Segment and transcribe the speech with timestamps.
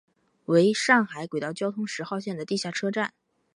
[0.45, 3.13] 为上海轨道交通十号线的地下车站。